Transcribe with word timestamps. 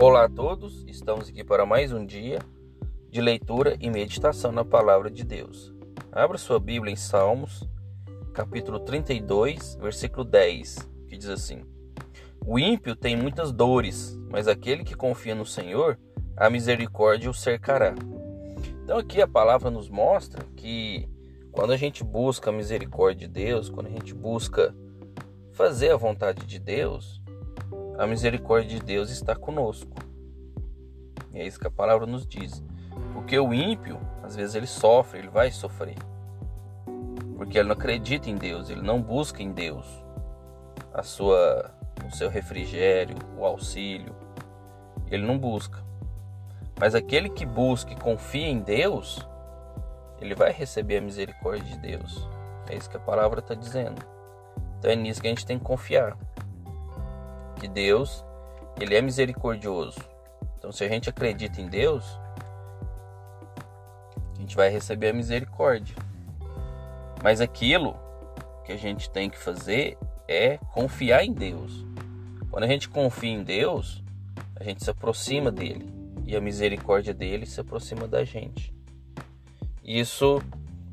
Olá 0.00 0.26
a 0.26 0.28
todos, 0.28 0.84
estamos 0.86 1.28
aqui 1.28 1.42
para 1.42 1.66
mais 1.66 1.92
um 1.92 2.06
dia 2.06 2.38
de 3.10 3.20
leitura 3.20 3.76
e 3.80 3.90
meditação 3.90 4.52
na 4.52 4.64
palavra 4.64 5.10
de 5.10 5.24
Deus. 5.24 5.74
Abra 6.12 6.38
sua 6.38 6.60
Bíblia 6.60 6.92
em 6.92 6.96
Salmos, 6.96 7.68
capítulo 8.32 8.78
32, 8.78 9.74
versículo 9.74 10.24
10, 10.24 10.88
que 11.08 11.16
diz 11.16 11.28
assim: 11.28 11.64
O 12.46 12.60
ímpio 12.60 12.94
tem 12.94 13.16
muitas 13.16 13.50
dores, 13.50 14.16
mas 14.30 14.46
aquele 14.46 14.84
que 14.84 14.94
confia 14.94 15.34
no 15.34 15.44
Senhor, 15.44 15.98
a 16.36 16.48
misericórdia 16.48 17.28
o 17.28 17.34
cercará. 17.34 17.92
Então 18.84 18.98
aqui 18.98 19.20
a 19.20 19.26
palavra 19.26 19.68
nos 19.68 19.90
mostra 19.90 20.44
que 20.56 21.08
quando 21.50 21.72
a 21.72 21.76
gente 21.76 22.04
busca 22.04 22.50
a 22.50 22.52
misericórdia 22.52 23.26
de 23.26 23.34
Deus, 23.34 23.68
quando 23.68 23.88
a 23.88 23.90
gente 23.90 24.14
busca 24.14 24.72
fazer 25.50 25.90
a 25.90 25.96
vontade 25.96 26.46
de 26.46 26.60
Deus, 26.60 27.20
a 27.98 28.06
misericórdia 28.06 28.78
de 28.78 28.84
Deus 28.84 29.10
está 29.10 29.34
conosco. 29.34 29.90
E 31.34 31.40
é 31.40 31.46
isso 31.46 31.58
que 31.58 31.66
a 31.66 31.70
palavra 31.70 32.06
nos 32.06 32.24
diz. 32.24 32.62
Porque 33.12 33.36
o 33.38 33.52
ímpio, 33.52 33.98
às 34.22 34.36
vezes 34.36 34.54
ele 34.54 34.68
sofre, 34.68 35.18
ele 35.18 35.28
vai 35.28 35.50
sofrer. 35.50 35.96
Porque 37.36 37.58
ele 37.58 37.68
não 37.68 37.74
acredita 37.74 38.30
em 38.30 38.36
Deus, 38.36 38.70
ele 38.70 38.82
não 38.82 39.02
busca 39.02 39.42
em 39.42 39.52
Deus 39.52 39.84
a 40.94 41.02
sua 41.02 41.74
o 42.06 42.14
seu 42.14 42.30
refrigério, 42.30 43.16
o 43.36 43.44
auxílio. 43.44 44.14
Ele 45.10 45.26
não 45.26 45.36
busca. 45.36 45.84
Mas 46.78 46.94
aquele 46.94 47.28
que 47.28 47.44
busca 47.44 47.92
e 47.92 47.96
confia 47.96 48.46
em 48.46 48.60
Deus, 48.60 49.28
ele 50.20 50.36
vai 50.36 50.52
receber 50.52 50.98
a 50.98 51.00
misericórdia 51.00 51.64
de 51.64 51.78
Deus. 51.78 52.28
É 52.70 52.76
isso 52.76 52.88
que 52.88 52.96
a 52.96 53.00
palavra 53.00 53.40
está 53.40 53.54
dizendo. 53.54 54.00
Então 54.78 54.90
é 54.90 54.94
nisso 54.94 55.20
que 55.20 55.26
a 55.26 55.30
gente 55.30 55.44
tem 55.44 55.58
que 55.58 55.64
confiar 55.64 56.16
que 57.58 57.68
Deus, 57.68 58.24
ele 58.80 58.94
é 58.94 59.02
misericordioso. 59.02 59.98
Então, 60.56 60.72
se 60.72 60.84
a 60.84 60.88
gente 60.88 61.10
acredita 61.10 61.60
em 61.60 61.68
Deus, 61.68 62.18
a 64.36 64.40
gente 64.40 64.56
vai 64.56 64.70
receber 64.70 65.10
a 65.10 65.12
misericórdia. 65.12 65.96
Mas 67.22 67.40
aquilo 67.40 67.96
que 68.64 68.72
a 68.72 68.76
gente 68.76 69.10
tem 69.10 69.28
que 69.28 69.38
fazer 69.38 69.98
é 70.26 70.58
confiar 70.72 71.24
em 71.24 71.32
Deus. 71.32 71.84
Quando 72.50 72.64
a 72.64 72.68
gente 72.68 72.88
confia 72.88 73.30
em 73.30 73.42
Deus, 73.42 74.02
a 74.56 74.64
gente 74.64 74.84
se 74.84 74.90
aproxima 74.90 75.50
dele 75.50 75.92
e 76.26 76.36
a 76.36 76.40
misericórdia 76.40 77.14
dele 77.14 77.46
se 77.46 77.60
aproxima 77.60 78.06
da 78.06 78.24
gente. 78.24 78.74
Isso 79.82 80.42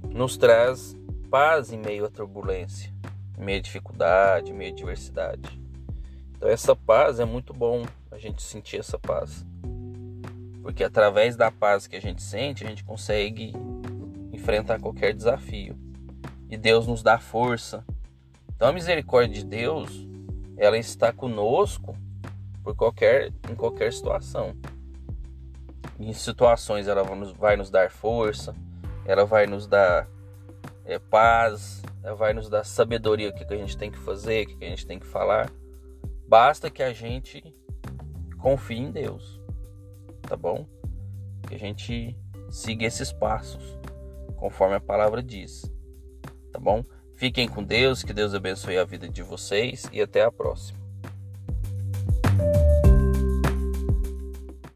nos 0.10 0.38
traz 0.38 0.96
paz 1.30 1.74
em 1.74 1.78
meio 1.78 2.06
à 2.06 2.10
turbulência, 2.10 2.94
em 3.38 3.44
meio 3.44 3.60
à 3.60 3.62
dificuldade, 3.62 4.52
em 4.52 4.54
meio 4.54 4.72
à 4.72 4.74
adversidade. 4.74 5.65
Então 6.46 6.54
essa 6.54 6.76
paz 6.76 7.20
é 7.20 7.26
muito 7.26 7.56
bom 7.56 7.84
a 8.12 8.20
gente 8.20 8.44
sentir 8.44 8.78
essa 8.78 9.00
paz. 9.00 9.44
Porque 10.62 10.84
através 10.84 11.36
da 11.36 11.50
paz 11.50 11.88
que 11.88 11.96
a 11.96 12.00
gente 12.00 12.22
sente, 12.22 12.64
a 12.64 12.68
gente 12.68 12.84
consegue 12.84 13.52
enfrentar 14.32 14.80
qualquer 14.80 15.16
desafio. 15.16 15.76
E 16.48 16.56
Deus 16.56 16.86
nos 16.86 17.02
dá 17.02 17.18
força. 17.18 17.84
Então 18.56 18.68
a 18.68 18.72
misericórdia 18.72 19.42
de 19.42 19.44
Deus, 19.44 20.08
ela 20.56 20.78
está 20.78 21.12
conosco 21.12 21.98
por 22.64 22.76
qualquer 22.76 23.34
em 23.50 23.56
qualquer 23.56 23.92
situação. 23.92 24.56
Em 26.00 26.14
situações 26.14 26.88
ela 26.88 27.02
vai 27.02 27.18
nos, 27.18 27.32
vai 27.32 27.58
nos 27.58 27.72
dar 27.72 27.90
força, 27.90 28.56
ela 29.04 29.26
vai 29.26 29.48
nos 29.48 29.66
dar 29.66 30.08
é, 30.86 31.00
paz, 31.00 31.82
ela 32.04 32.14
vai 32.14 32.34
nos 32.34 32.50
dar 32.50 32.64
sabedoria 32.64 33.30
o 33.30 33.34
que, 33.34 33.44
que 33.44 33.54
a 33.56 33.58
gente 33.58 33.76
tem 33.76 33.90
que 33.90 33.98
fazer, 33.98 34.44
o 34.44 34.50
que, 34.50 34.58
que 34.58 34.66
a 34.66 34.70
gente 34.70 34.86
tem 34.86 35.00
que 35.00 35.08
falar. 35.08 35.52
Basta 36.28 36.70
que 36.70 36.82
a 36.82 36.94
gente 36.94 37.44
confie 38.40 38.78
em 38.78 38.92
Deus, 38.92 39.40
tá 40.22 40.36
bom? 40.36 40.68
Que 41.48 41.56
a 41.56 41.60
gente 41.60 42.18
siga 42.50 42.86
esses 42.86 43.12
passos, 43.12 43.78
conforme 44.36 44.76
a 44.76 44.80
palavra 44.80 45.22
diz, 45.22 45.72
tá 46.52 46.60
bom? 46.60 46.84
Fiquem 47.16 47.48
com 47.48 47.64
Deus, 47.64 48.04
que 48.04 48.14
Deus 48.14 48.34
abençoe 48.34 48.78
a 48.78 48.84
vida 48.84 49.08
de 49.08 49.24
vocês 49.24 49.90
e 49.92 50.02
até 50.02 50.24
a 50.24 50.32
próxima. 50.32 50.85